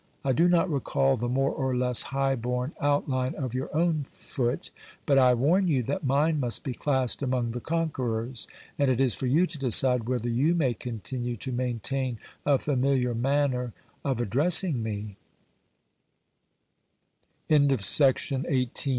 I 0.25 0.31
do 0.31 0.49
not 0.49 0.67
recall 0.67 1.15
the 1.15 1.29
more 1.29 1.51
or 1.51 1.75
less 1.75 2.01
high 2.01 2.33
born 2.33 2.73
outline 2.81 3.35
of 3.35 3.53
your 3.53 3.69
own 3.71 4.03
foot, 4.05 4.71
but 5.05 5.19
I 5.19 5.35
warn 5.35 5.67
you 5.67 5.83
that 5.83 6.03
mine 6.03 6.39
must 6.39 6.63
be 6.63 6.73
classed 6.73 7.21
among 7.21 7.51
the 7.51 7.59
conquerors, 7.59 8.47
and 8.79 8.89
it 8.89 8.99
is 8.99 9.13
for 9.13 9.27
you 9.27 9.45
to 9.45 9.59
decide 9.59 10.09
whether 10.09 10.27
you 10.27 10.55
may 10.55 10.73
continue 10.73 11.35
to 11.37 11.51
maintain 11.51 12.17
a 12.47 12.57
familiar 12.57 13.13
manner 13.13 13.73
of 14.03 14.19
address 14.19 14.63